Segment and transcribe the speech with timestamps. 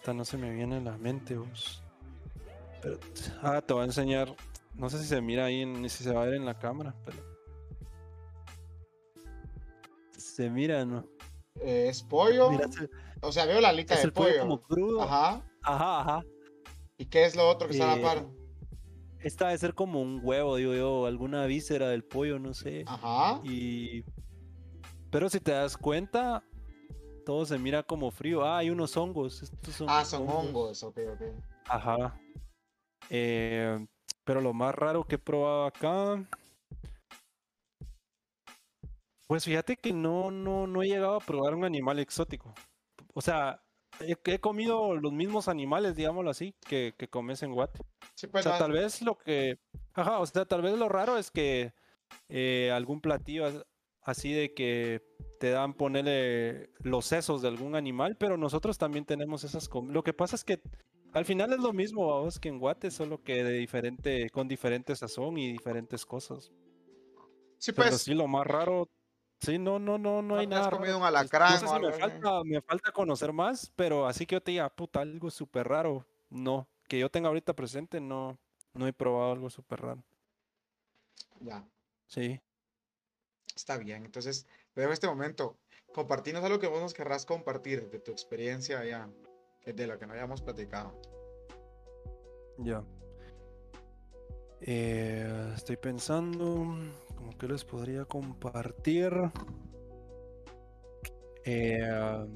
[0.00, 1.82] puta, no se me viene a la mente, vos.
[2.82, 2.98] Pero,
[3.42, 4.34] ah, te voy a enseñar.
[4.74, 6.94] No sé si se mira ahí, ni si se va a ver en la cámara,
[7.04, 7.18] pero.
[10.16, 11.04] Se mira, ¿no?
[11.60, 12.50] Eh, es pollo.
[12.50, 12.88] Mira, se-
[13.22, 14.40] O sea, veo la alita es de el pollo pollo.
[14.40, 15.02] como crudo.
[15.02, 15.42] Ajá.
[15.62, 16.24] Ajá, ajá.
[16.96, 18.26] ¿Y qué es lo otro que está a la Eh, par?
[19.18, 22.84] Esta debe ser como un huevo, digo yo, alguna víscera del pollo, no sé.
[22.86, 23.40] Ajá.
[23.44, 24.04] Y.
[25.10, 26.42] Pero si te das cuenta,
[27.20, 28.44] todo se mira como frío.
[28.44, 29.42] Ah, hay unos hongos.
[29.42, 30.82] Estos son Ah, son hongos.
[30.82, 31.22] Ok, ok.
[31.66, 32.20] Ajá.
[33.10, 33.86] Eh,
[34.24, 36.24] pero lo más raro que he probado acá.
[39.26, 42.52] Pues fíjate que no, no, no he llegado a probar un animal exótico.
[43.14, 43.62] O sea,
[44.00, 47.80] he, he comido los mismos animales, digámoslo así, que, que comes en Guate.
[48.14, 49.58] Sí, O pues sea, no- tal vez lo que.
[49.94, 51.72] Ajá, o sea, tal vez lo raro es que
[52.28, 53.64] eh, algún platillo as-
[54.02, 55.02] así de que
[55.40, 59.94] te dan ponerle los sesos de algún animal, pero nosotros también tenemos esas comidas.
[59.94, 60.60] Lo que pasa es que
[61.12, 64.94] al final es lo mismo, vamos, que en Guate, solo que de diferente, con diferente
[64.94, 66.52] sazón y diferentes cosas.
[67.58, 68.02] sí, Pero pues.
[68.02, 68.88] sí, lo más raro.
[69.40, 70.70] Sí, no, no, no, no hay ¿No te has nada.
[70.70, 74.06] comido un No alacrán sé o si algo me falta, me falta conocer más, pero
[74.06, 76.06] así que yo te diga, puta, algo súper raro.
[76.30, 78.38] No, que yo tenga ahorita presente, no,
[78.74, 80.04] no he probado algo súper raro.
[81.40, 81.64] Ya.
[82.06, 82.40] Sí.
[83.54, 84.04] Está bien.
[84.04, 84.46] Entonces,
[84.80, 85.58] te dejo este momento.
[85.92, 89.10] Compartinos algo que vos nos querrás compartir de tu experiencia allá.
[89.60, 90.98] que De lo que no hayamos platicado.
[92.56, 92.82] Ya.
[94.62, 96.78] Eh, estoy pensando,
[97.14, 99.12] como que les podría compartir.
[101.44, 102.26] Eh,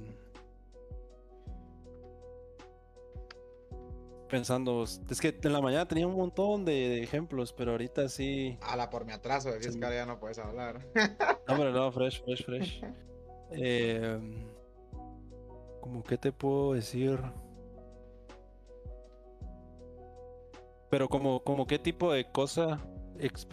[4.34, 8.58] pensando, es que en la mañana tenía un montón de, de ejemplos, pero ahorita sí.
[8.62, 9.78] Ala, por mi atraso, decís Sí.
[9.78, 10.80] que ahora ya no puedes hablar.
[11.46, 12.82] No, pero no, fresh, fresh, fresh.
[13.52, 14.18] Eh,
[15.80, 17.20] como que te puedo decir.
[20.90, 22.80] Pero como, como qué tipo de cosa,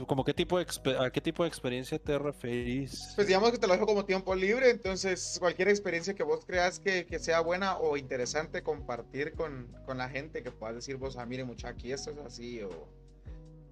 [0.08, 0.66] como qué tipo de
[1.00, 3.14] a qué tipo de experiencia te referís.
[3.16, 6.80] Pues digamos que te lo dejo como tiempo libre, entonces cualquier experiencia que vos creas
[6.80, 11.18] que, que sea buena o interesante compartir con, con la gente, que puedas decir vos,
[11.18, 12.70] ah, mire mucha aquí esto es así, o,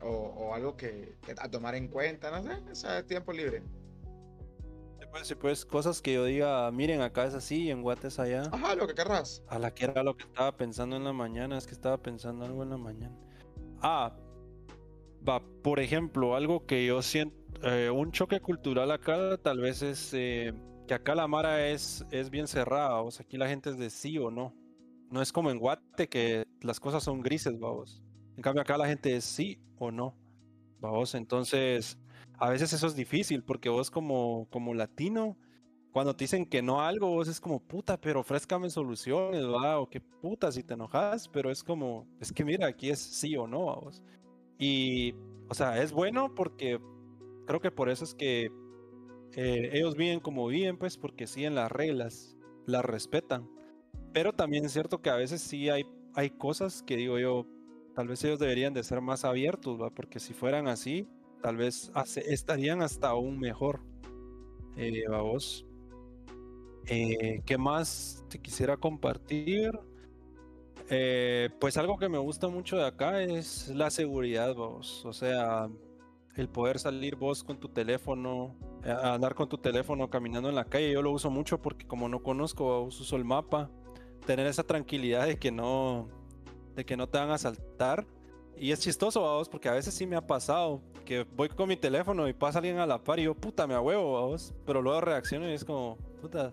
[0.02, 3.64] o, o algo que, que a tomar en cuenta, no sé, o sea, tiempo libre.
[5.00, 8.10] Sí, pues, sí, pues, cosas que yo diga, miren, acá es así y en Guate
[8.10, 8.44] es allá.
[8.52, 9.42] Ajá, lo que querrás.
[9.48, 12.46] A la que era lo que estaba pensando en la mañana, es que estaba pensando
[12.46, 13.16] algo en la mañana.
[13.82, 14.16] Ah,
[15.28, 20.14] va, por ejemplo, algo que yo siento, eh, un choque cultural acá tal vez es
[20.14, 20.54] eh,
[20.88, 23.90] que acá la Mara es, es bien cerrada, o sea, aquí la gente es de
[23.90, 24.56] sí o no.
[25.12, 28.04] No es como en Guate que las cosas son grises, vamos.
[28.36, 30.16] En cambio acá la gente es sí o no,
[30.80, 31.16] vamos.
[31.16, 31.98] Entonces,
[32.38, 35.38] a veces eso es difícil porque vos como, como latino
[35.92, 39.80] cuando te dicen que no a algo, vos es como, puta, pero ofrézcame soluciones, ¿va?
[39.80, 43.36] O qué puta si te enojas, pero es como, es que mira, aquí es sí
[43.36, 44.02] o no, vos.
[44.60, 45.16] Y,
[45.48, 46.80] o sea, es bueno porque
[47.48, 48.52] creo que por eso es que
[49.34, 53.50] eh, ellos viven como viven, pues, porque siguen las reglas, las respetan.
[54.14, 57.48] Pero también es cierto que a veces sí hay, hay cosas que digo yo,
[57.96, 59.80] tal vez ellos deberían de ser más abiertos.
[59.96, 61.08] Porque si fueran así,
[61.42, 61.92] tal vez
[62.28, 63.82] estarían hasta aún mejor.
[64.76, 65.66] Eh, ¿va vos?
[66.88, 69.72] Eh, ¿qué más te quisiera compartir?
[70.90, 75.06] Eh, pues algo que me gusta mucho de acá es la seguridad, vos.
[75.06, 75.70] O sea,
[76.36, 80.66] el poder salir vos con tu teléfono, eh, andar con tu teléfono caminando en la
[80.66, 80.92] calle.
[80.92, 83.70] Yo lo uso mucho porque como no conozco, vos, uso el mapa.
[84.26, 86.08] Tener esa tranquilidad de que no,
[86.76, 88.06] de que no te van a asaltar.
[88.58, 91.78] Y es chistoso, vos, porque a veces sí me ha pasado que voy con mi
[91.78, 94.54] teléfono y pasa alguien a la par y yo, puta, me huevo, vos.
[94.66, 96.52] Pero luego reacciono y es como, puta,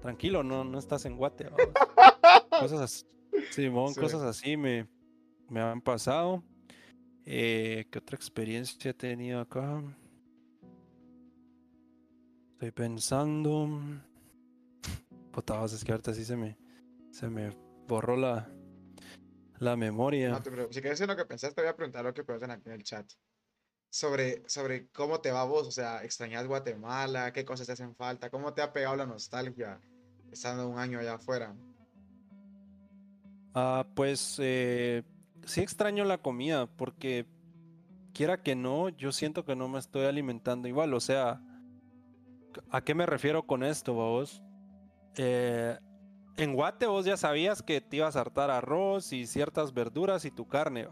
[0.00, 1.60] tranquilo, no, no estás en Guate, vamos.
[2.60, 3.04] Cosas así,
[3.50, 4.00] Simón, Sí.
[4.00, 4.88] cosas así me,
[5.48, 6.42] me han pasado.
[7.24, 9.82] Eh, ¿Qué otra experiencia he tenido acá?
[12.52, 13.68] Estoy pensando.
[15.32, 16.56] Puta, vos, es que ahorita sí se me,
[17.10, 17.50] se me
[17.86, 18.50] borró la,
[19.58, 20.30] la memoria.
[20.30, 20.76] No te preocupes.
[20.76, 22.74] Si quieres en lo que pensaste, te voy a preguntar lo que preguntan aquí en
[22.74, 23.10] el chat.
[23.90, 28.30] Sobre, sobre cómo te va vos, o sea, extrañas Guatemala, qué cosas te hacen falta,
[28.30, 29.80] cómo te ha pegado la nostalgia
[30.30, 31.54] estando un año allá afuera.
[33.54, 35.02] Ah, pues eh,
[35.44, 37.26] sí extraño la comida porque
[38.14, 40.94] quiera que no, yo siento que no me estoy alimentando igual.
[40.94, 41.42] O sea,
[42.70, 44.42] ¿a qué me refiero con esto, vos?
[45.16, 45.78] Eh,
[46.36, 50.30] en Guate vos ya sabías que te ibas a hartar arroz y ciertas verduras y
[50.30, 50.88] tu carne.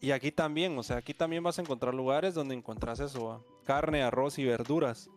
[0.00, 4.02] Y aquí también, o sea, aquí también vas a encontrar lugares donde encontrás eso, carne,
[4.02, 5.08] arroz y verduras.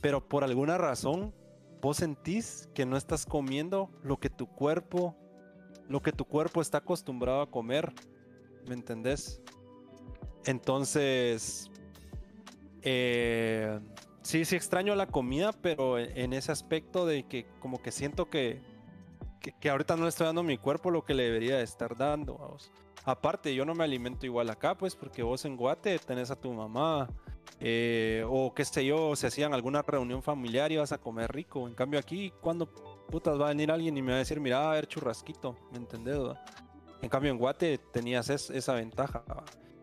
[0.00, 1.32] Pero por alguna razón,
[1.80, 5.16] vos sentís que no estás comiendo lo que tu cuerpo
[5.88, 7.92] lo que tu cuerpo está acostumbrado a comer,
[8.66, 9.40] ¿me entendés?
[10.44, 11.70] Entonces,
[12.82, 13.80] eh,
[14.22, 18.60] sí, sí extraño la comida, pero en ese aspecto de que como que siento que,
[19.60, 22.56] que, ahorita no le estoy dando a mi cuerpo lo que le debería estar dando.
[23.04, 26.52] Aparte, yo no me alimento igual acá, pues, porque vos en Guate tenés a tu
[26.52, 27.08] mamá,
[27.60, 31.66] eh, o qué sé yo, se hacían alguna reunión familiar y vas a comer rico.
[31.66, 34.72] En cambio aquí, cuando putas va a venir alguien y me va a decir, mira,
[34.72, 36.18] a churrasquito, ¿me entendés?
[37.02, 39.24] En cambio en Guate tenías esa ventaja.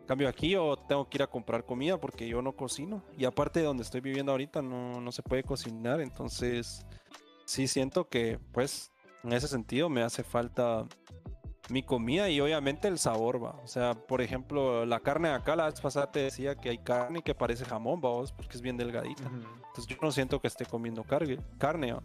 [0.01, 3.03] En cambio aquí yo tengo que ir a comprar comida porque yo no cocino.
[3.17, 6.01] Y aparte de donde estoy viviendo ahorita no, no se puede cocinar.
[6.01, 6.85] Entonces
[7.45, 8.91] sí siento que pues
[9.23, 10.85] en ese sentido me hace falta
[11.69, 13.59] mi comida y obviamente el sabor, va.
[13.63, 16.77] O sea, por ejemplo, la carne de acá, la vez pasada te decía que hay
[16.79, 19.23] carne que parece jamón, vos, porque es bien delgadita.
[19.23, 21.95] Entonces yo no siento que esté comiendo carne, carne,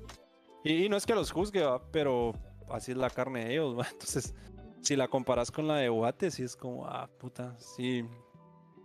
[0.64, 1.82] Y, no es que los juzgue, ¿va?
[1.90, 2.32] pero
[2.70, 3.87] así es la carne de ellos, ¿va?
[3.90, 4.34] Entonces,
[4.81, 8.04] si la comparas con la de Guate, sí es como, ah, puta, sí,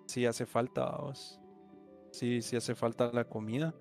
[0.07, 1.39] sí hace falta, vos.
[2.11, 3.73] Sí, sí hace falta la comida.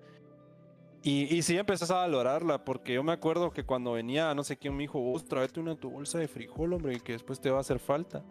[1.05, 4.55] Y, y sí empezás a valorarla, porque yo me acuerdo que cuando venía, no sé
[4.55, 7.57] quién me dijo, vos tráete una tu bolsa de frijol, hombre, que después te va
[7.57, 8.23] a hacer falta.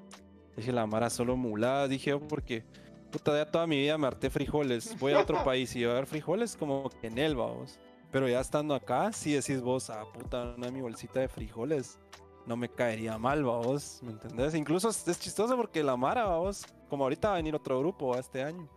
[0.57, 2.65] Dije, la mara solo mulada, dije, porque
[3.11, 4.99] puta, ya toda mi vida me harté frijoles.
[4.99, 7.79] Voy a otro país y voy a ver frijoles como que en el, vamos.
[8.11, 11.99] Pero ya estando acá, sí decís vos, ah, puta, una mi bolsita de frijoles
[12.47, 14.55] no me caería mal, vamos, ¿me entendés?
[14.55, 18.43] Incluso es, chistoso porque la Mara, vamos, como ahorita va a venir otro grupo este
[18.43, 18.69] año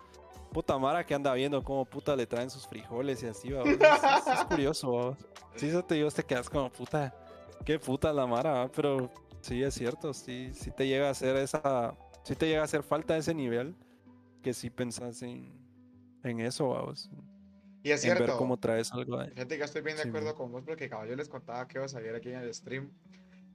[0.55, 3.63] puta Mara que anda viendo cómo puta le traen sus frijoles y así, va.
[3.63, 5.17] Es, curioso, ¿va?
[5.57, 7.13] Sí, eso te digo, te quedas como puta.
[7.65, 9.11] Qué puta la Mara, pero
[9.41, 11.97] sí es cierto, sí, sí te llega a hacer esa.
[12.23, 13.75] Sí te llega a hacer falta ese nivel
[14.41, 15.59] que sí pensás en,
[16.23, 17.09] en eso, vamos.
[17.83, 18.23] Y es cierto.
[18.23, 19.31] ver cómo traes algo ahí.
[19.31, 21.89] Fíjate que estoy bien de acuerdo con vos porque caballo les contaba que iba a
[21.89, 22.93] salir aquí en el stream.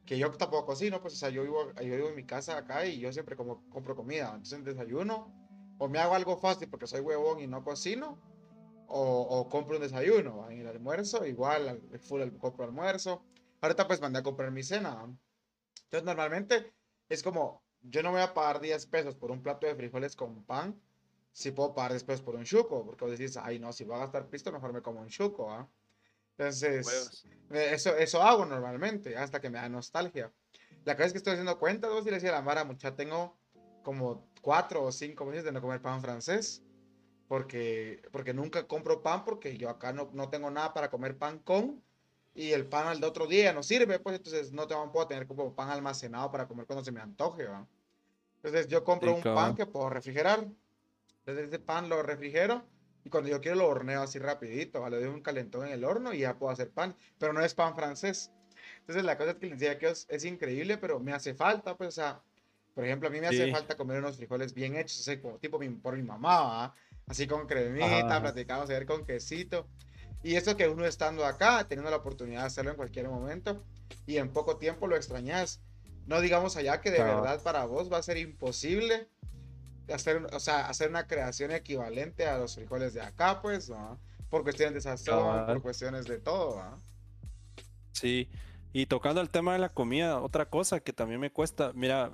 [0.05, 2.85] Que yo tampoco cocino, pues, o sea, yo vivo, yo vivo en mi casa acá
[2.85, 4.26] y yo siempre como, compro comida.
[4.35, 5.39] Entonces, en desayuno,
[5.81, 8.19] o me hago algo fácil porque soy huevón y no cocino,
[8.87, 10.50] o, compro un desayuno.
[10.50, 13.25] En el almuerzo, igual, full compro almuerzo.
[13.62, 15.09] Ahorita pues mandé a comprar mi cena.
[15.85, 16.75] Entonces normalmente
[17.09, 20.44] es como, yo no voy a pagar 10 pesos por un plato de frijoles con
[20.44, 20.79] pan,
[21.32, 24.00] si puedo pagar después por un chuco, porque vos decís, ay no, si voy a
[24.00, 25.50] gastar pisto, mejor me como un chuco.
[25.50, 25.67] ¿ah?
[26.37, 30.31] Entonces, eso, eso hago normalmente, hasta que me da nostalgia.
[30.85, 32.94] La cosa es que estoy haciendo cuenta, vos y le decía a la Mara, mucha,
[32.94, 33.38] tengo
[33.83, 36.62] como cuatro o cinco meses de no comer pan francés.
[37.28, 41.38] Porque, porque nunca compro pan porque yo acá no, no tengo nada para comer pan
[41.38, 41.82] con.
[42.34, 45.54] Y el pan al otro día no sirve, pues entonces no tengo, puedo tener como
[45.54, 47.46] pan almacenado para comer cuando se me antoje.
[48.37, 50.46] Entonces yo compro un pan que puedo refrigerar.
[51.20, 52.64] Entonces ese pan lo refrigero
[53.04, 56.12] y cuando yo quiero lo horneo así rapidito, le doy un calentón en el horno
[56.12, 56.96] y ya puedo hacer pan.
[57.19, 58.32] Pero no es pan francés.
[58.81, 61.76] Entonces la cosa es que les decía que es, es, increíble, pero me hace falta,
[61.76, 62.22] pues, o sea,
[62.75, 65.58] por ejemplo, a mí me hace falta comer unos frijoles bien hechos, así como tipo
[65.82, 66.75] por mi mamá,
[67.06, 69.67] así con cremita, platicamos a con quesito.
[70.22, 73.64] Y eso que uno estando acá, teniendo la oportunidad de hacerlo en cualquier momento
[74.06, 75.62] y en poco tiempo lo extrañas.
[76.06, 79.08] No digamos allá que de verdad para vos va a ser imposible
[79.93, 83.73] hacer, o sea, hacer una creación equivalente a los frijoles de acá, pues,
[84.28, 86.62] por cuestiones de sazón, por cuestiones de todo.
[87.92, 88.28] Sí,
[88.73, 92.11] y tocando el tema de la comida, otra cosa que también me cuesta, mira,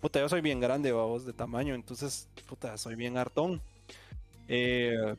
[0.00, 3.60] puta, yo soy bien grande, vamos, de tamaño, entonces, puta, soy bien hartón.
[4.48, 5.14] Eh,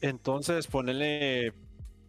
[0.00, 1.52] entonces, ponerle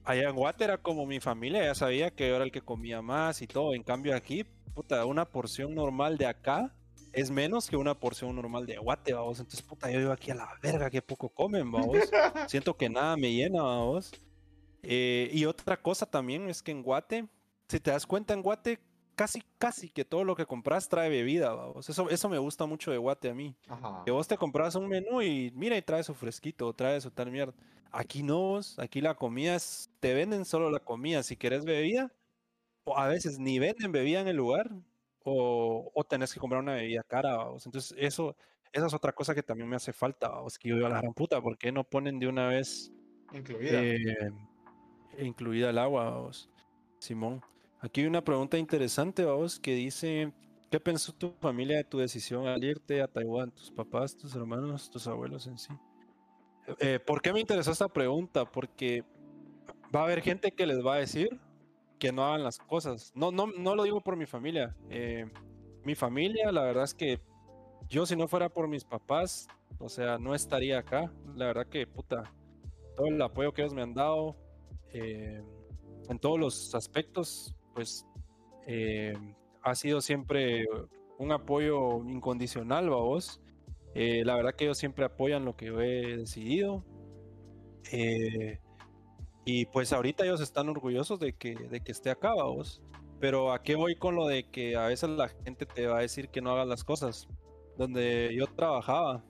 [0.03, 3.01] allá en Guate era como mi familia, ya sabía que yo era el que comía
[3.01, 3.73] más y todo.
[3.73, 6.73] En cambio, aquí, puta, una porción normal de acá
[7.13, 9.39] es menos que una porción normal de Guate, vamos.
[9.39, 11.97] Entonces, puta, yo digo aquí a la verga, que poco comen, vamos.
[12.47, 14.11] Siento que nada me llena, vamos.
[14.83, 17.27] Eh, y otra cosa también es que en Guate,
[17.67, 18.79] si te das cuenta, en Guate
[19.21, 22.97] casi, casi que todo lo que compras trae bebida, Eso, eso me gusta mucho de
[22.97, 23.55] Guate a mí.
[24.03, 27.29] Que vos te compras un menú y mira y trae su fresquito, trae su tal
[27.29, 27.53] mierda.
[27.91, 31.21] Aquí no, aquí la comida es, te venden solo la comida.
[31.21, 32.11] Si quieres bebida,
[32.83, 34.71] o a veces ni venden bebida en el lugar,
[35.23, 38.35] o, o tenés que comprar una bebida cara, Entonces, eso,
[38.73, 40.57] esa es otra cosa que también me hace falta, ¿vamos?
[40.57, 42.91] Que yo digo a la gran puta, ¿por qué no ponen de una vez
[43.33, 44.31] incluida, eh,
[45.19, 46.31] incluida el agua,
[46.97, 47.43] Simón?
[47.81, 50.31] Aquí hay una pregunta interesante, vamos, que dice,
[50.69, 53.49] ¿qué pensó tu familia de tu decisión al irte a Taiwán?
[53.49, 55.73] ¿Tus papás, tus hermanos, tus abuelos en sí?
[56.79, 58.45] Eh, ¿Por qué me interesó esta pregunta?
[58.45, 59.03] Porque
[59.93, 61.39] va a haber gente que les va a decir
[61.97, 63.11] que no hagan las cosas.
[63.15, 64.75] No, no, no lo digo por mi familia.
[64.91, 65.27] Eh,
[65.83, 67.19] mi familia, la verdad es que
[67.89, 69.47] yo si no fuera por mis papás,
[69.79, 71.11] o sea, no estaría acá.
[71.35, 72.31] La verdad que, puta,
[72.95, 74.35] todo el apoyo que ellos me han dado
[74.93, 75.43] eh,
[76.09, 78.05] en todos los aspectos, pues
[78.67, 79.13] eh,
[79.61, 80.65] ha sido siempre
[81.17, 83.41] un apoyo incondicional, vos.
[83.93, 86.85] Eh, la verdad que ellos siempre apoyan lo que yo he decidido.
[87.91, 88.59] Eh,
[89.45, 92.81] y pues ahorita ellos están orgullosos de que, de que esté acá, vos.
[93.19, 96.01] Pero ¿a qué voy con lo de que a veces la gente te va a
[96.01, 97.27] decir que no hagas las cosas?
[97.77, 99.23] Donde yo trabajaba,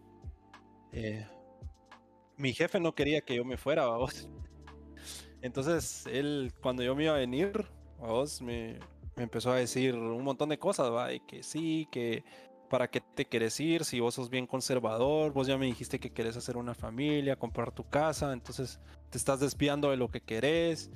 [2.38, 4.30] mi jefe no quería que yo me fuera, vos.
[5.42, 7.66] Entonces, él, cuando yo me iba a venir,
[8.08, 8.80] vos, me,
[9.18, 11.14] empezó a decir un montón de cosas, ¿va?
[11.14, 12.24] Y que sí, que
[12.70, 16.12] para qué te quieres ir, si vos sos bien conservador, vos ya me dijiste que
[16.12, 18.80] querés hacer una familia, comprar tu casa, entonces
[19.10, 20.90] te estás desviando de lo que querés,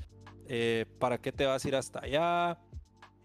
[0.48, 2.60] eh, para qué te vas a ir hasta allá.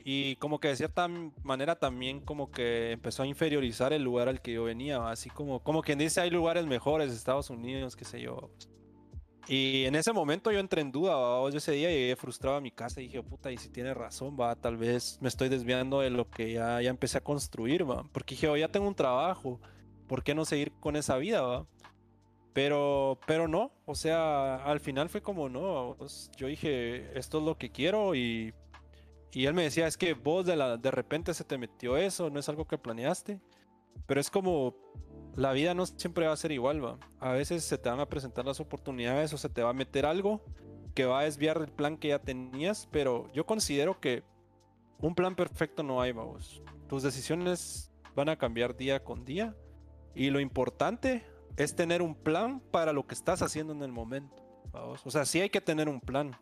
[0.03, 1.09] Y como que de cierta
[1.43, 5.63] manera también como que empezó a inferiorizar el lugar al que yo venía, así como,
[5.63, 8.51] como quien dice hay lugares mejores, Estados Unidos, qué sé yo.
[9.53, 11.11] Y en ese momento yo entré en duda,
[11.51, 14.37] yo ese día llegué frustrado a mi casa y dije, puta, y si tiene razón,
[14.39, 18.05] va, tal vez me estoy desviando de lo que ya, ya empecé a construir, va,
[18.13, 19.61] porque dije, oh, ya tengo un trabajo,
[20.07, 21.67] ¿por qué no seguir con esa vida, va?
[22.53, 25.97] Pero, pero no, o sea, al final fue como, no,
[26.37, 28.55] yo dije, esto es lo que quiero y,
[29.33, 32.31] y él me decía, es que vos de, la, de repente se te metió eso,
[32.31, 33.41] no es algo que planeaste,
[34.07, 34.77] pero es como,
[35.37, 36.99] la vida no siempre va a ser igual, va.
[37.19, 40.07] A veces se te van a presentar las oportunidades o se te va a meter
[40.07, 40.43] algo
[40.95, 44.25] que va a desviar el plan que ya tenías, pero yo considero que
[44.99, 46.63] un plan perfecto no hay, vamos.
[46.89, 49.57] Tus decisiones van a cambiar día con día
[50.15, 51.25] y lo importante
[51.57, 54.43] es tener un plan para lo que estás haciendo en el momento.
[54.73, 55.01] ¿vamos?
[55.05, 56.37] O sea, sí hay que tener un plan,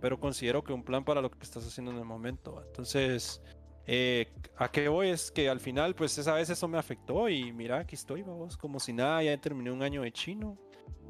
[0.00, 2.62] pero considero que un plan para lo que estás haciendo en el momento.
[2.66, 3.42] Entonces,
[3.86, 5.08] eh, ¿A qué voy?
[5.08, 8.56] Es que al final, pues esa vez eso me afectó y mira, aquí estoy, vamos,
[8.56, 10.58] como si nada, ya terminé un año de chino.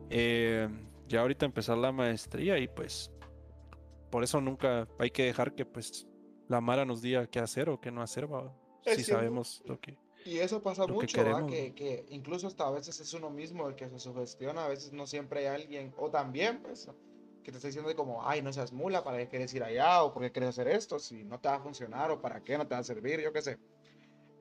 [0.09, 0.69] Eh,
[1.09, 3.11] ya ahorita empezar la maestría y pues
[4.11, 6.07] por eso nunca hay que dejar que pues
[6.49, 8.29] la Mara nos diga qué hacer o qué no hacer,
[8.85, 9.97] si sabemos lo que...
[10.25, 13.89] Y eso pasa mucho, que, que, incluso hasta a veces es uno mismo el que
[13.89, 16.89] se sugestiona, a veces no siempre hay alguien, o también pues
[17.43, 20.03] que te está diciendo como, ay, no seas mula, ¿para qué quieres ir allá?
[20.03, 20.99] ¿O por qué quieres hacer esto?
[20.99, 23.21] Si no te va a funcionar, ¿o para qué no te va a servir?
[23.21, 23.59] Yo qué sé.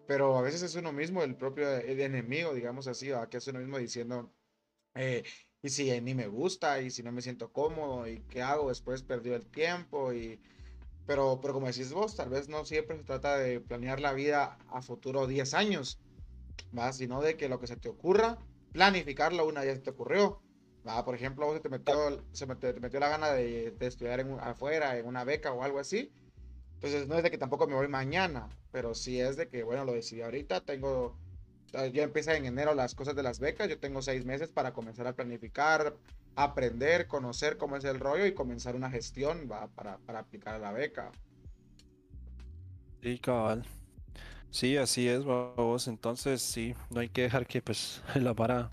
[0.08, 3.78] Pero a veces es uno mismo el propio enemigo, digamos así, que es uno mismo
[3.78, 4.32] diciendo,
[4.96, 5.24] eh,
[5.62, 9.04] y si ni me gusta, y si no me siento cómodo, y qué hago después,
[9.04, 10.40] perdió el tiempo, y...
[11.08, 14.58] Pero, pero como decís vos, tal vez no siempre se trata de planear la vida
[14.70, 16.00] a futuro 10 años,
[16.78, 16.94] ¿va?
[16.94, 18.38] sino de que lo que se te ocurra,
[18.72, 20.42] planificarlo una vez te ocurrió,
[20.86, 25.06] Ah, por ejemplo, vos te metió, se te metió la gana de, estudiar afuera, en
[25.06, 26.12] una beca o algo así.
[26.76, 29.86] Entonces, no es de que tampoco me voy mañana, pero sí es de que, bueno,
[29.86, 30.62] lo decidí ahorita.
[30.62, 31.16] Tengo,
[31.74, 33.70] ah, ya empieza en enero las cosas de las becas.
[33.70, 35.96] Yo tengo seis meses para comenzar a planificar,
[36.36, 39.68] aprender, conocer cómo es el rollo y comenzar una gestión ¿va?
[39.68, 41.12] Para, para aplicar a la beca.
[43.04, 43.66] Sí, cabal.
[44.50, 45.88] Sí, así es, vos.
[45.88, 48.72] Entonces, sí, no hay que dejar que pues la para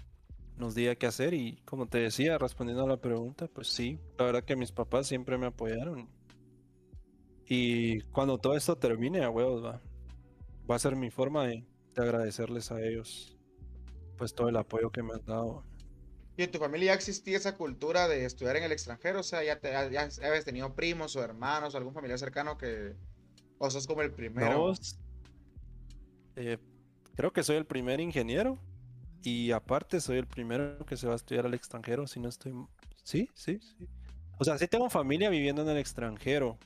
[0.58, 4.26] nos diga qué hacer y como te decía, respondiendo a la pregunta, pues sí, la
[4.26, 6.08] verdad que mis papás siempre me apoyaron.
[7.46, 9.80] Y cuando todo esto termine, a huevos, va,
[10.70, 11.64] va a ser mi forma de,
[11.96, 13.36] agradecerles a ellos
[14.16, 15.64] pues todo el apoyo que me han dado.
[16.36, 19.20] ¿Y en tu familia ya existía esa cultura de estudiar en el extranjero?
[19.20, 22.94] O sea, ya, te, ya, habías tenido primos o hermanos o algún familiar cercano que...
[23.58, 24.72] ¿O sos como el primero?
[26.36, 26.58] Eh,
[27.16, 28.60] creo que soy el primer ingeniero
[29.22, 32.52] y aparte soy el primero que se va a estudiar al extranjero, si no estoy...
[33.02, 33.88] Sí, sí, sí.
[34.38, 36.58] O sea, sí tengo familia viviendo en el extranjero.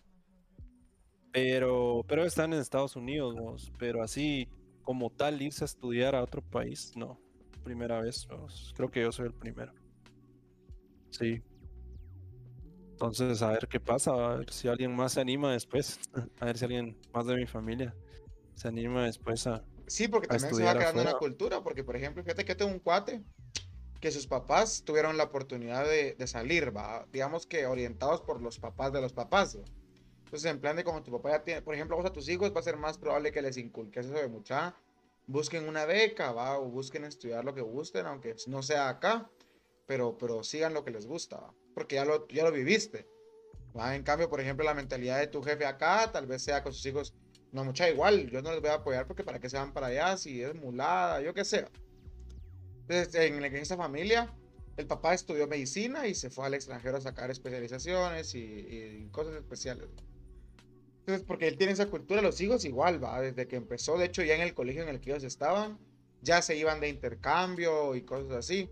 [1.32, 4.48] Pero, pero están en Estados Unidos, pero así
[4.82, 7.18] como tal irse a estudiar a otro país, no.
[7.64, 8.28] Primera vez,
[8.74, 9.72] creo que yo soy el primero.
[11.10, 11.40] Sí.
[12.90, 15.98] Entonces, a ver qué pasa, a ver si alguien más se anima después,
[16.40, 17.94] a ver si alguien más de mi familia
[18.54, 22.22] se anima después a, Sí, porque también se va creando una cultura, porque por ejemplo,
[22.22, 23.22] fíjate que tengo un cuate
[24.02, 27.06] que sus papás tuvieron la oportunidad de, salir, ¿va?
[27.12, 29.56] digamos que orientados por los papás de los papás.
[30.24, 32.52] Entonces, en plan de como tu papá ya tiene, por ejemplo, vos a tus hijos
[32.54, 34.74] va a ser más probable que les inculques eso de mucha,
[35.28, 36.58] busquen una beca, ¿va?
[36.58, 39.30] o busquen estudiar lo que gusten, aunque no sea acá,
[39.86, 43.06] pero, pero sigan lo que les gusta, porque ya lo, ya lo viviste.
[43.76, 43.94] ¿va?
[43.94, 46.84] En cambio, por ejemplo, la mentalidad de tu jefe acá, tal vez sea con sus
[46.86, 47.14] hijos,
[47.52, 49.88] no, mucha igual, yo no les voy a apoyar porque para qué se van para
[49.88, 51.66] allá, si es mulada, yo qué sé.
[52.88, 54.34] Entonces, en, esa familia,
[54.78, 59.86] el papá estudió medicina y se fue al extranjero a sacar especializaciones y, cosas especiales.
[61.00, 64.22] Entonces, porque él tiene esa cultura, los hijos igual, va, desde que empezó, de hecho,
[64.22, 65.78] ya en el colegio en el que ellos estaban,
[66.22, 68.70] ya se iban de intercambio y cosas así.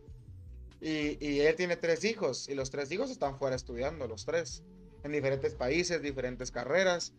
[0.81, 4.63] Y, y él tiene tres hijos y los tres hijos están fuera estudiando, los tres,
[5.05, 7.13] en diferentes países, diferentes carreras.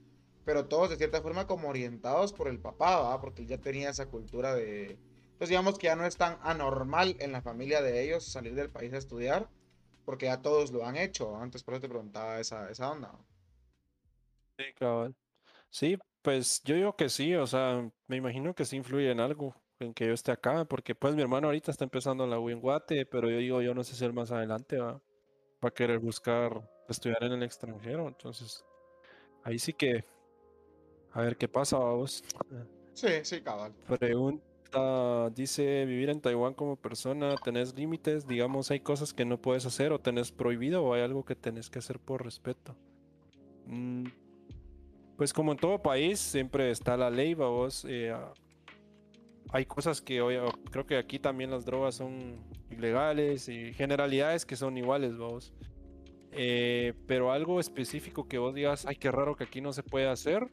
[0.46, 3.22] Pero todos de cierta forma como orientados por el papá, ¿va?
[3.22, 4.98] porque él ya tenía esa cultura de...
[5.34, 8.70] Entonces digamos que ya no es tan anormal en la familia de ellos salir del
[8.70, 9.50] país a estudiar,
[10.06, 11.36] porque ya todos lo han hecho.
[11.36, 13.12] Antes por eso te preguntaba esa, esa onda.
[14.58, 15.16] Sí, cabal.
[15.70, 19.56] Sí, pues yo digo que sí, o sea, me imagino que sí influye en algo,
[19.80, 22.50] en que yo esté acá, porque pues mi hermano ahorita está empezando la U
[23.10, 24.94] pero yo digo, yo no sé si él más adelante va,
[25.64, 28.66] va a querer buscar estudiar en el extranjero, entonces
[29.44, 30.06] ahí sí que
[31.12, 32.24] a ver qué pasa, vamos.
[32.94, 33.74] Sí, sí, cabal.
[34.00, 38.28] Pregunta, dice, vivir en Taiwán como persona, ¿tenés límites?
[38.28, 41.70] Digamos, ¿hay cosas que no puedes hacer o tenés prohibido o hay algo que tenés
[41.70, 42.76] que hacer por respeto?
[43.66, 44.06] Mm,
[45.18, 47.86] pues como en todo país, siempre está la ley, vamos.
[47.88, 48.14] Eh,
[49.52, 50.38] hay cosas que hoy,
[50.72, 52.38] creo que aquí también las drogas son
[52.70, 55.54] ilegales y generalidades que son iguales, vamos.
[56.32, 60.08] Eh, pero algo específico que vos digas, ay, qué raro que aquí no se puede
[60.08, 60.48] hacer,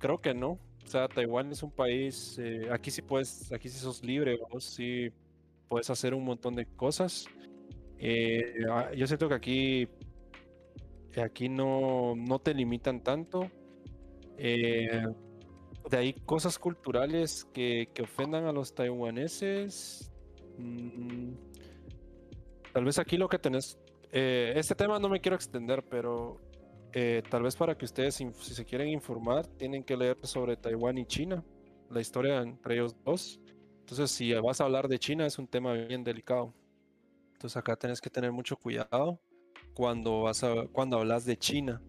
[0.00, 0.58] creo que no.
[0.84, 4.64] O sea, Taiwán es un país, eh, aquí sí puedes, aquí sí sos libre, vos
[4.64, 5.12] sí
[5.68, 7.26] puedes hacer un montón de cosas.
[7.98, 9.88] Eh, ah, yo siento que aquí,
[11.22, 13.48] aquí no, no te limitan tanto.
[14.36, 15.06] Eh,
[15.88, 20.10] de ahí cosas culturales que, ofendan a los taiwaneses.
[20.58, 21.34] Mm,
[22.72, 23.78] tal vez aquí lo que tenés.
[24.10, 26.40] este tema no me quiero extender, pero
[26.92, 30.98] eh, tal vez para que ustedes, si se quieren informar, tienen que leer sobre Taiwán
[30.98, 31.44] y China,
[31.88, 33.40] la historia entre ellos dos.
[33.80, 36.52] Entonces, si vas a hablar de China, es un tema bien delicado.
[37.32, 39.20] Entonces, acá tienes que tener mucho cuidado
[39.74, 41.80] cuando, vas a, cuando hablas de China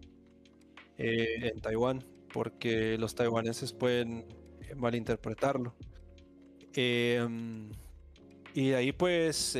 [0.98, 4.24] eh, en Taiwán, porque los taiwaneses pueden
[4.60, 5.74] eh, malinterpretarlo.
[6.74, 7.70] Em,
[8.54, 9.58] y de ahí, pues,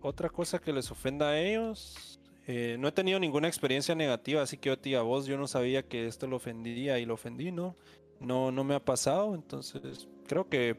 [0.00, 2.19] otra cosa que les ofenda a ellos,
[2.52, 5.86] eh, no he tenido ninguna experiencia negativa, así que yo tía vos, yo no sabía
[5.86, 7.76] que esto lo ofendía y lo ofendí, ¿no?
[8.18, 10.76] No, no me ha pasado, entonces creo que,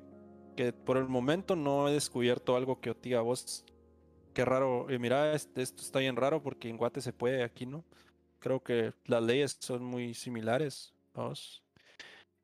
[0.57, 3.63] que por el momento no he descubierto algo que tía vos,
[4.33, 7.85] qué raro, eh, mira, esto está bien raro porque en Guate se puede, aquí no.
[8.39, 11.63] Creo que las leyes son muy similares, vamos.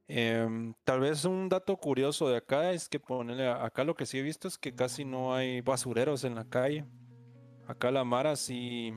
[0.07, 4.19] Em, tal vez un dato curioso de acá es que ponerle acá lo que sí
[4.19, 6.85] he visto es que casi no hay basureros en la calle.
[7.67, 8.93] Acá la Mara sí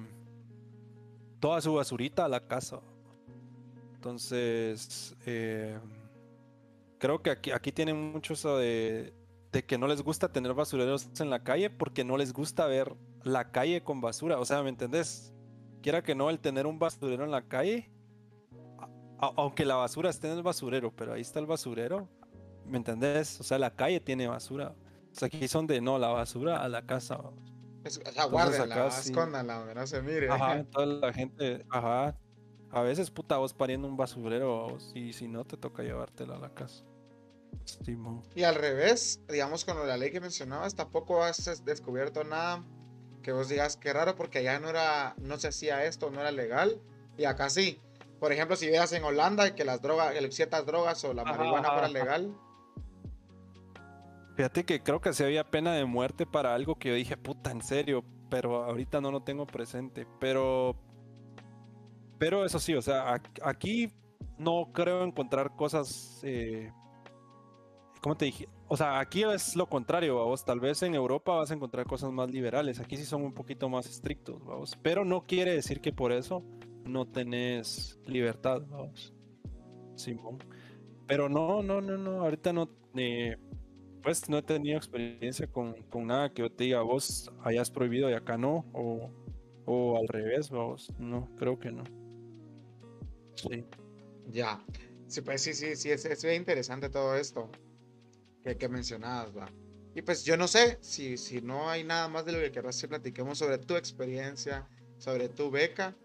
[1.41, 2.81] toda su basurita a la casa.
[3.95, 5.79] Entonces, eh,
[6.99, 9.13] creo que aquí, aquí tienen mucho eso de,
[9.67, 13.51] que no les gusta tener basureros en la calle porque no les gusta ver la
[13.51, 14.39] calle con basura.
[14.39, 15.35] O sea, ¿me entendés?
[15.83, 17.91] Quiera que no, el tener un basurero en la calle,
[19.19, 22.09] aunque la basura esté en el basurero, pero ahí está el basurero,
[22.67, 23.41] ¿me entendés?
[23.41, 24.75] O sea, la calle tiene basura.
[25.11, 27.21] O sea, aquí son de no, la basura a la casa.
[27.85, 30.31] Es, o sea, guárdenla, escóndanla donde no se mire.
[30.31, 32.17] Ajá, toda la gente, ajá.
[32.71, 36.55] A veces, puta, vos pariendo un basurero y si no, te toca llevártela a la
[36.55, 36.85] casa.
[38.35, 42.65] Y al revés, digamos, con la ley que mencionabas, tampoco has descubierto nada
[43.23, 46.31] que vos digas que raro porque allá no era, no se hacía esto, no era
[46.31, 46.81] legal,
[47.17, 47.81] y acá sí.
[48.19, 51.89] Por ejemplo, si veas en Holanda que las drogas, ciertas drogas o la marihuana fuera
[51.89, 52.35] legal,
[54.41, 57.51] Fíjate que creo que sí había pena de muerte para algo que yo dije, puta,
[57.51, 60.07] en serio, pero ahorita no lo tengo presente.
[60.19, 60.75] Pero,
[62.19, 63.93] pero eso sí, o sea, aquí
[64.39, 66.73] no creo encontrar cosas, eh,
[68.01, 68.49] ¿cómo te dije?
[68.69, 70.43] O sea, aquí es lo contrario, vamos.
[70.43, 72.81] Tal vez en Europa vas a encontrar cosas más liberales.
[72.81, 74.75] Aquí sí son un poquito más estrictos, vamos.
[74.81, 76.43] Pero no quiere decir que por eso
[76.87, 79.13] no tenés libertad, vamos.
[79.97, 80.39] Simón.
[81.07, 82.23] Pero no, no, no, no.
[82.23, 82.71] Ahorita no.
[82.97, 83.37] Eh,
[84.03, 85.75] pues no he tenido experiencia con,
[86.07, 90.93] nada que yo te diga, vos hayas prohibido y acá no, o, al revés, vos,
[90.99, 91.85] no, creo que no.
[93.35, 93.65] Sí.
[94.29, 94.63] Ya,
[95.07, 97.51] sí, pues sí, sí, sí, es, es bien interesante todo esto
[98.43, 99.47] que, que mencionabas, va.
[99.95, 102.81] Y pues yo no sé si, si no hay nada más de lo que querrás
[102.81, 105.97] que platiquemos sobre tu experiencia, sobre tu beca,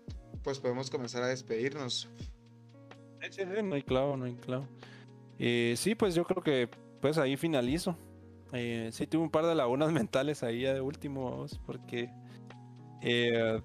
[0.44, 2.10] pues podemos comenzar a despedirnos.
[3.64, 4.68] no hay clavo, no hay clavo.
[5.38, 6.70] Eh, sí, pues yo creo que
[7.06, 7.96] pues ahí finalizo.
[8.52, 12.10] Eh, sí tuve un par de lagunas mentales ahí de último, porque
[13.00, 13.62] eh,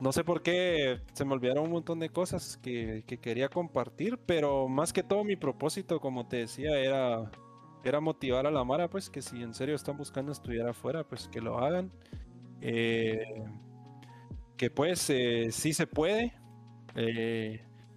[0.00, 4.66] no sé por qué se me olvidaron un montón de cosas que, quería compartir, pero
[4.66, 9.22] más que todo mi propósito, como te decía, era, motivar a la Mara, pues que
[9.22, 11.92] si en serio están buscando estudiar afuera, pues que lo hagan.
[12.60, 13.44] Eh,
[14.56, 16.34] que pues sí se puede.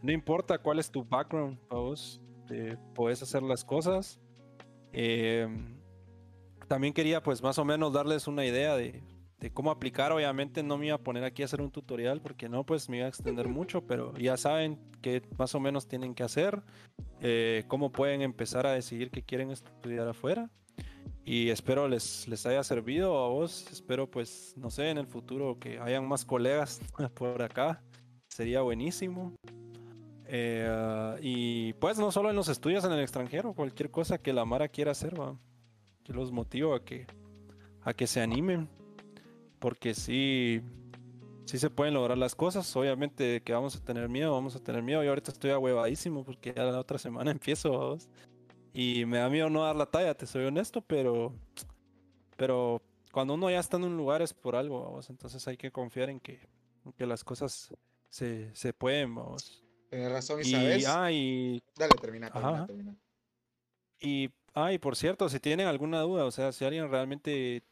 [0.03, 2.21] no importa cuál es tu background, vos
[2.93, 4.19] puedes hacer las cosas.
[4.97, 5.75] Em,
[6.69, 9.03] también quería pues más o menos darles una idea de,
[9.53, 10.13] cómo aplicar.
[10.13, 12.97] Obviamente no me iba a poner aquí a hacer un tutorial porque no, pues me
[12.97, 16.63] iba a extender mucho, pero ya saben qué más o menos tienen que hacer,
[17.21, 20.49] eh, cómo pueden empezar a decidir que quieren estudiar afuera.
[21.25, 23.67] Y espero les, les haya servido a vos.
[23.71, 26.79] Espero, pues, no sé, en el futuro que hayan más colegas
[27.15, 27.81] por acá.
[28.29, 29.33] Sería buenísimo.
[30.37, 34.43] Eh, y pues no solo en los estudios en el extranjero, cualquier cosa que la
[34.43, 35.37] Mara quiera hacer, ¿va?
[36.03, 37.07] yo los motivo a que,
[37.81, 38.67] a que se animen.
[39.59, 40.61] Porque sí,
[41.45, 42.75] sí se pueden lograr las cosas.
[42.75, 45.03] Obviamente que vamos a tener miedo, vamos a tener miedo.
[45.03, 47.97] Yo ahorita estoy ahuevadísimo porque ya la otra semana empiezo.
[48.73, 51.33] Y me da miedo no dar la talla, te soy honesto, pero,
[52.35, 52.81] pero
[53.13, 55.09] cuando uno ya está en un lugar es por algo, vamos.
[55.09, 56.39] Entonces hay que confiar en que,
[56.97, 57.73] que las cosas
[58.09, 59.64] se, se pueden, vamos.
[59.95, 60.87] Tienes razón, y, sabes.
[60.87, 61.61] Ah, y...
[61.75, 62.95] Dale, termina, termina, termina.
[63.99, 67.63] Y, ah, y por cierto, si tienen alguna duda, o sea, si alguien realmente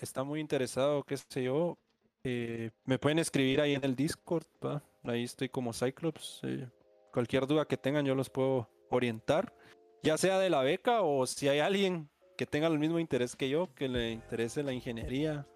[0.00, 1.78] está muy interesado, qué sé yo,
[2.24, 4.82] eh, me pueden escribir ahí en el Discord, ¿va?
[5.04, 6.40] ahí estoy como Cyclops.
[6.42, 6.68] Eh,
[7.12, 9.52] cualquier duda que tengan, yo los puedo orientar
[10.02, 13.48] ya sea de la beca o si hay alguien que tenga el mismo interés que
[13.48, 15.46] yo, que le interese la ingeniería,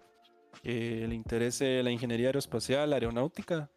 [0.61, 3.69] que le interese la ingeniería aeroespacial, aeronáutica,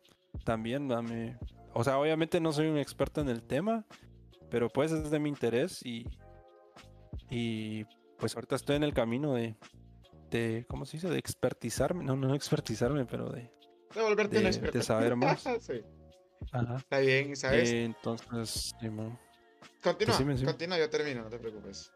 [0.44, 1.38] también dame.
[1.79, 3.85] O sea, obviamente no soy un experto en el tema,
[4.49, 6.07] pero pues es de mi interés y,
[7.29, 7.85] y
[8.17, 9.57] pues ahorita estoy en el camino de,
[10.31, 11.11] de ¿cómo se dice?
[11.11, 13.53] De expertizarme, no, no expertizarme, pero de,
[13.95, 15.45] de volverte de, de saber más.
[15.61, 15.83] sí.
[16.51, 16.77] Ajá.
[16.77, 17.71] Está bien, ¿sabes?
[17.71, 18.89] Eh, entonces, sí,
[19.83, 21.93] Continúa, continúa, yo termino, no te preocupes.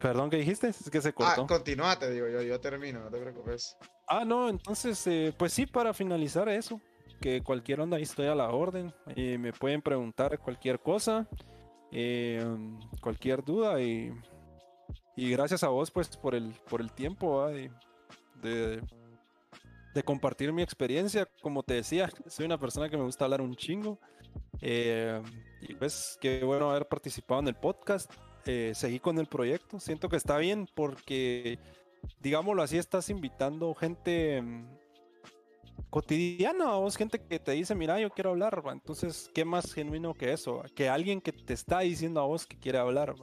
[0.00, 0.66] Perdón, ¿qué dijiste?
[0.66, 1.42] Es que se cortó.
[1.44, 3.76] Ah, continúa, te digo yo, yo termino, no te preocupes.
[4.08, 6.80] Ah, no, entonces, eh, pues sí, para finalizar eso,
[7.20, 11.28] que cualquier onda ahí estoy a la orden, eh, me pueden preguntar cualquier cosa,
[11.90, 12.44] eh,
[13.00, 14.12] cualquier duda y,
[15.16, 17.70] y gracias a vos pues por el, por el tiempo de,
[18.42, 18.82] de,
[19.94, 23.56] de compartir mi experiencia, como te decía, soy una persona que me gusta hablar un
[23.56, 23.98] chingo.
[24.60, 25.20] Eh,
[25.60, 28.12] y pues qué bueno haber participado en el podcast.
[28.46, 29.80] Eh, seguí con el proyecto.
[29.80, 31.58] Siento que está bien porque,
[32.20, 34.42] digámoslo así, estás invitando gente
[35.90, 38.62] cotidiana, vos gente que te dice, mira, yo quiero hablar.
[38.70, 40.62] Entonces, ¿qué más genuino que eso?
[40.74, 43.14] Que alguien que te está diciendo a vos que quiere hablar.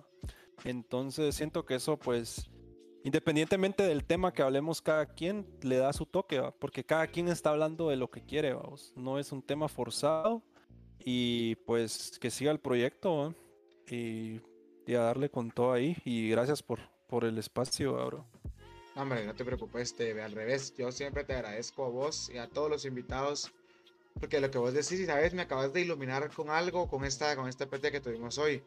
[0.64, 2.50] Entonces, siento que eso, pues,
[3.04, 7.52] independientemente del tema que hablemos cada quien, le da su toque, porque cada quien está
[7.52, 8.94] hablando de lo que quiere, vamos.
[8.96, 10.42] No es un tema forzado
[11.00, 13.36] y pues que siga el proyecto
[13.90, 14.42] y,
[14.88, 15.96] a darle con todo ahí.
[16.04, 18.26] Y gracias por, por el espacio, bro.
[18.96, 20.74] Hombre, no te preocupes, te, al revés.
[20.78, 23.52] Yo siempre te agradezco a vos y a todos los invitados.
[24.20, 27.36] Porque lo que vos decís, y sabes, me acabas de iluminar con algo, con esta,
[27.36, 28.64] con este PT que tuvimos hoy.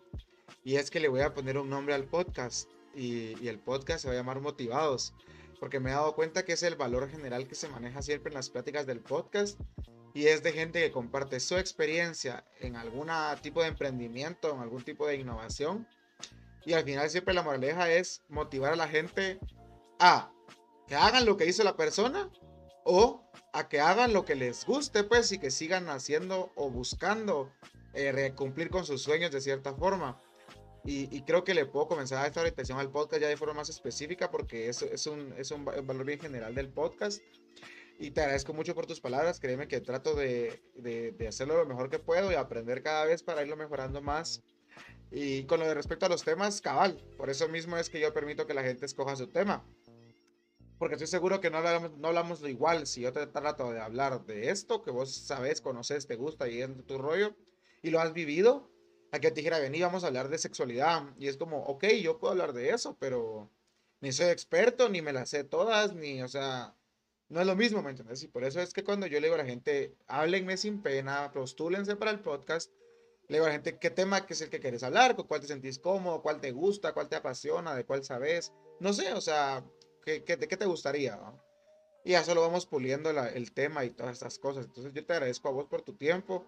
[0.64, 2.70] Y es que le voy a poner un nombre al podcast.
[2.94, 5.14] Y, y el podcast se va a llamar Motivados.
[5.58, 8.34] Porque me he dado cuenta que es el valor general que se maneja siempre en
[8.34, 9.58] las pláticas del podcast
[10.14, 13.08] y es de gente que comparte su experiencia en algún
[13.42, 15.86] tipo de emprendimiento, en algún tipo de innovación.
[16.64, 19.38] Y al final siempre la moraleja es motivar a la gente
[19.98, 20.32] a
[20.86, 22.30] que hagan lo que hizo la persona
[22.84, 27.52] o a que hagan lo que les guste, pues, y que sigan haciendo o buscando
[27.94, 30.20] eh, cumplir con sus sueños de cierta forma.
[30.84, 33.68] Y, creo que le puedo comenzar a esta orientación al podcast ya de forma más
[33.68, 37.20] específica porque eso es un, es un valor bien general del podcast.
[37.98, 39.38] Y te agradezco mucho por tus palabras.
[39.38, 43.42] Créeme que trato de, de, hacerlo lo mejor que puedo y aprender cada vez para
[43.42, 44.42] irlo mejorando más.
[45.10, 47.04] Y con lo de respecto a los temas, cabal.
[47.18, 49.66] Por eso mismo es que yo permito que la gente escoja su tema.
[50.78, 52.86] Porque estoy seguro que no hablamos, no hablamos lo igual.
[52.86, 56.62] Si yo te trato de hablar de esto, que vos sabes, conoces, te gusta y
[56.62, 57.36] es tu rollo,
[57.82, 58.70] y lo has vivido,
[59.10, 61.14] a que te dijera, vení, vamos a hablar de sexualidad.
[61.18, 63.50] Y es como, ok, yo puedo hablar de eso, pero
[64.00, 66.74] ni soy experto, ni me las sé todas, ni, o sea,
[67.28, 68.22] no es lo mismo, ¿me entiendes?
[68.22, 71.32] Y por eso es que cuando yo le digo a la gente, háblenme sin pena,
[71.32, 72.72] postúlense para el podcast,
[73.28, 75.40] le digo a la gente qué tema que es el que quieres hablar, con cuál
[75.40, 79.20] te sentís cómodo, cuál te gusta, cuál te apasiona, de cuál sabes, no sé, o
[79.20, 79.64] sea,
[80.08, 81.20] ¿qué, qué, de qué te gustaría?
[82.02, 84.64] Y ya solo vamos puliendo el tema y todas estas cosas.
[84.64, 86.46] Entonces yo te agradezco a vos por tu tiempo.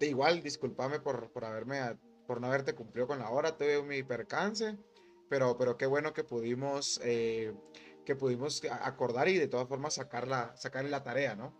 [0.00, 4.02] De igual, discúlpame por, por, haberme, por no haberte cumplido con la hora, tuve mi
[4.02, 4.76] percance,
[5.28, 7.00] pero, pero qué bueno que pudimos...
[7.04, 7.54] Eh,
[8.04, 11.52] que pudimos acordar y de todas formas sacarla, sacarle la tarea, ¿no?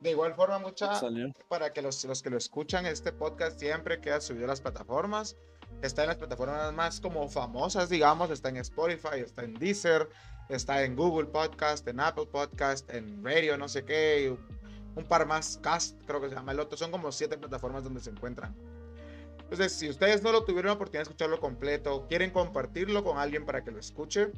[0.00, 0.98] De igual forma, mucha,
[1.46, 5.36] para que los, los, que lo escuchan, este podcast siempre queda subido a las plataformas.
[5.82, 8.30] Está en las plataformas más como famosas, digamos.
[8.30, 10.08] Está en Spotify, está en Deezer,
[10.48, 14.36] está en Google Podcast, en Apple Podcast, en Radio, no sé qué.
[14.94, 16.76] Un par más, Cast, creo que se llama el otro.
[16.76, 18.54] Son como siete plataformas donde se encuentran.
[19.38, 23.44] Entonces, si ustedes no lo tuvieron la oportunidad de escucharlo completo, quieren compartirlo con alguien
[23.44, 24.30] para que lo escuche,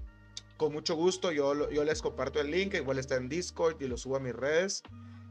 [0.57, 3.97] con mucho gusto yo, yo les comparto el link, igual está en Discord y lo
[3.97, 4.83] subo a mis redes.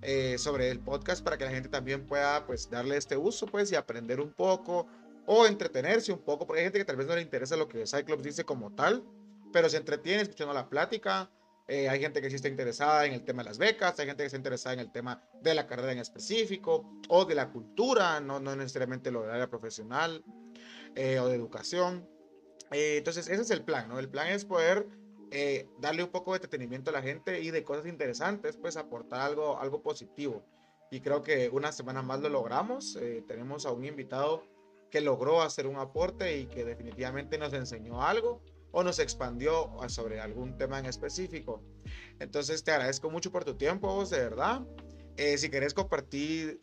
[0.04, 3.72] Eh, sobre el podcast para que la gente también pueda pues darle este uso pues
[3.72, 4.88] y aprender un poco
[5.26, 7.86] o entretenerse un poco porque hay gente que tal vez no le interesa lo que
[7.86, 9.04] Cyclops dice como tal
[9.54, 11.30] pero se entretiene escuchando la plática
[11.68, 14.24] eh, hay gente que sí está interesada en el tema de las becas hay gente
[14.24, 18.20] que está interesada en el tema de la carrera en específico o de la cultura
[18.20, 20.24] no, no necesariamente lo de área profesional
[20.96, 22.08] eh, o de educación
[22.72, 24.88] entonces ese es el plan no el plan es poder
[25.34, 29.22] eh, darle un poco de entretenimiento a la gente y de cosas interesantes, pues aportar
[29.22, 30.44] algo, algo positivo.
[30.92, 32.98] Y creo que una semana más lo logramos.
[32.98, 34.44] Eh, tenemos a un invitado
[34.92, 40.22] que logró hacer un aporte y que definitivamente nos enseñó algo o nos expandió sobre
[40.22, 41.64] algún tema en específico.
[42.20, 44.62] Entonces te agradezco mucho por tu tiempo, vos, de verdad.
[45.18, 46.60] Eh, si querés compartir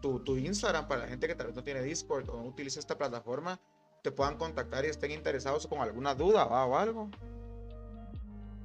[0.00, 2.80] tu, tu, Instagram para la gente que tal vez no tiene Discord o no utiliza
[2.80, 3.60] esta plataforma,
[4.02, 7.08] te puedan contactar y estén interesados con alguna duda o algo.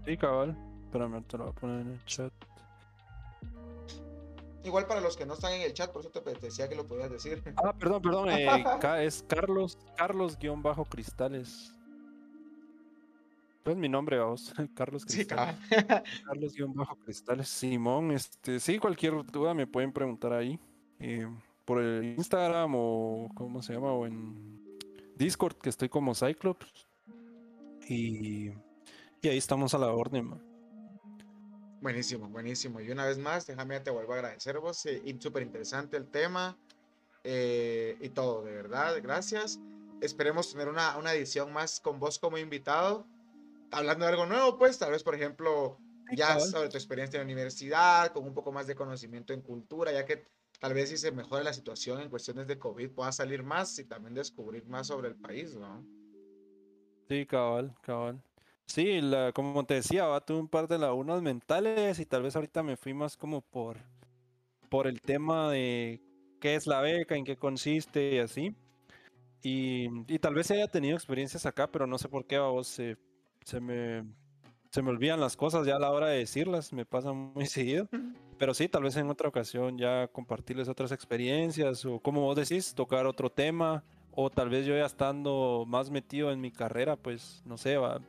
[0.05, 0.57] Sí, cabal.
[0.85, 2.33] Espérame, te lo voy a poner en el chat.
[4.67, 6.86] Igual para los que no están en el chat, por eso te decía que lo
[6.86, 7.41] podías decir.
[7.63, 8.30] Ah, perdón, perdón.
[8.30, 8.47] Eh,
[9.06, 11.73] es Carlos, Carlos-Cristales.
[13.63, 14.53] Pues mi nombre, vos.
[14.75, 15.56] Carlos Cristales.
[15.69, 15.75] Sí,
[16.25, 17.47] Carlos-Cristales.
[17.47, 20.60] Simón, este, sí, cualquier duda me pueden preguntar ahí.
[20.99, 21.27] Eh,
[21.63, 24.77] por el Instagram o cómo se llama, o en
[25.15, 26.88] Discord, que estoy como Cyclops.
[27.88, 28.51] Y
[29.21, 30.39] y ahí estamos a la orden,
[31.81, 32.81] Buenísimo, buenísimo.
[32.81, 34.85] Y una vez más, déjame te vuelvo a agradecer vos.
[34.85, 36.57] Eh, súper interesante el tema
[37.23, 38.95] eh, y todo, de verdad.
[39.01, 39.59] Gracias.
[40.01, 43.05] Esperemos tener una, una, edición más con vos como invitado.
[43.71, 45.77] Hablando de algo nuevo, pues, tal vez, por ejemplo,
[46.15, 49.91] ya sobre tu experiencia en la universidad, con un poco más de conocimiento en cultura,
[49.91, 50.25] ya que
[50.59, 53.85] tal vez si se mejora la situación en cuestiones de COVID, pueda salir más y
[53.85, 55.85] también descubrir más sobre el país, ¿no?
[57.09, 58.21] Sí, cabal, cabal.
[58.67, 62.36] Sí, la, como te decía, va, tuve un par de lagunas mentales y tal vez
[62.36, 63.77] ahorita me fui más como por,
[64.69, 66.01] por el tema de
[66.41, 68.56] qué es la beca, en qué consiste y así.
[69.43, 72.67] Y, y tal vez haya tenido experiencias acá, pero no sé por qué a vos
[72.67, 72.97] se,
[73.45, 74.06] se, me,
[74.71, 77.89] se me olvidan las cosas ya a la hora de decirlas, me pasa muy seguido.
[78.38, 82.73] Pero sí, tal vez en otra ocasión ya compartirles otras experiencias o como vos decís,
[82.75, 87.41] tocar otro tema o tal vez yo ya estando más metido en mi carrera, pues
[87.45, 88.01] no sé, va,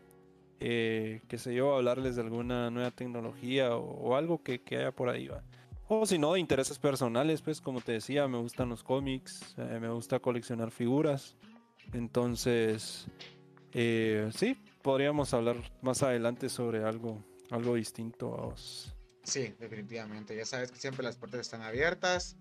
[0.60, 5.28] eh, qué sé yo, hablarles de alguna nueva tecnología o, algo que, haya por ahí.
[5.28, 5.42] ¿va?
[5.88, 9.78] O si no, de intereses personales, pues como te decía, me gustan los cómics, eh,
[9.80, 11.36] me gusta coleccionar figuras.
[11.92, 13.06] Entonces,
[13.72, 18.94] eh, sí, podríamos hablar más adelante sobre algo, algo distinto a vos.
[19.22, 20.34] Sí, definitivamente.
[20.34, 22.36] Ya sabes que siempre las puertas están abiertas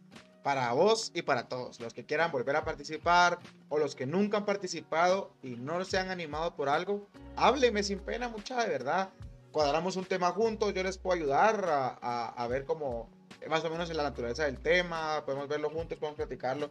[0.47, 1.81] para vos y para todos.
[1.81, 5.97] Los que quieran volver a participar o los que nunca han participado y no se
[5.97, 7.05] han animado por algo,
[7.36, 9.10] hábleme sin pena, mucha de verdad.
[9.51, 13.10] Cuadramos un tema juntos, yo les puedo ayudar a, a, ver cómo,
[13.49, 16.69] más o menos en la naturaleza del tema, podemos verlo juntos, podemos platicarlo.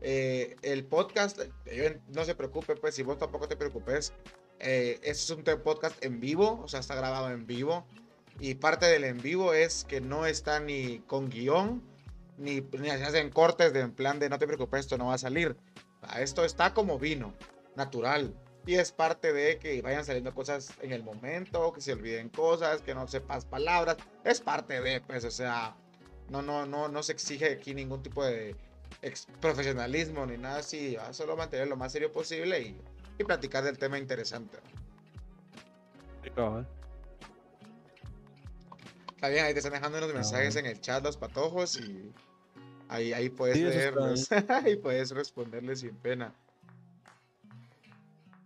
[0.00, 4.14] Eh, el podcast, eh, no se preocupe, pues si vos tampoco te preocupes,
[4.60, 7.84] eh, este es un podcast en vivo, o sea, está grabado en vivo.
[8.38, 11.82] Y parte del en vivo es que no está ni con guion,
[12.40, 15.18] ni, ni hacen cortes de en plan de no te preocupes, esto no va a
[15.18, 15.56] salir.
[16.18, 17.34] Esto está como vino,
[17.76, 18.34] natural.
[18.66, 22.82] Y es parte de que vayan saliendo cosas en el momento, que se olviden cosas,
[22.82, 23.96] que no sepas palabras.
[24.24, 25.76] Es parte de, pues, o sea,
[26.28, 28.56] no, no, no, no se exige aquí ningún tipo de
[29.40, 30.96] profesionalismo ni nada así.
[31.12, 32.80] Solo mantener lo más serio posible y,
[33.18, 34.58] y platicar del tema interesante.
[39.20, 42.10] Está bien, ahí te están dejando unos mensajes en el chat los patojos y
[42.90, 44.28] Ahí, ahí puedes leerlos.
[44.48, 46.34] ahí puedes responderle sin pena.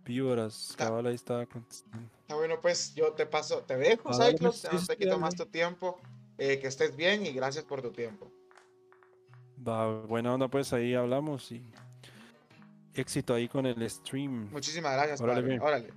[0.05, 2.07] Víboras, cabal ahí estaba contestando.
[2.29, 5.99] Ah, bueno, pues yo te paso, te dejo, Cyclops, no te quito más tu tiempo.
[6.37, 8.31] Eh, que estés bien y gracias por tu tiempo.
[9.67, 11.65] Va, buena onda, pues ahí hablamos y
[12.93, 14.51] éxito ahí con el stream.
[14.51, 15.59] Muchísimas gracias, Órale.
[15.59, 15.91] Órale.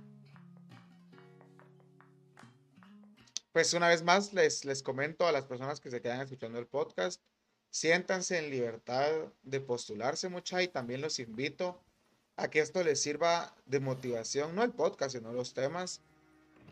[3.51, 6.65] Pues una vez más les, les comento a las personas que se quedan escuchando el
[6.65, 7.21] podcast
[7.69, 9.11] Siéntanse en libertad
[9.43, 11.79] de postularse, mucha, y también los invito
[12.35, 16.01] a que esto les sirva de motivación, no el podcast, sino los temas,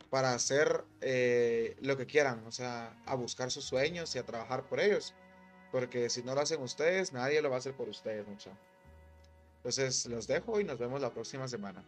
[0.10, 4.68] para hacer eh, lo que quieran, o sea, a buscar sus sueños y a trabajar
[4.68, 5.14] por ellos.
[5.72, 8.52] Porque si no lo hacen ustedes, nadie lo va a hacer por ustedes, mucha.
[9.58, 11.84] Entonces, los dejo y nos vemos la próxima semana.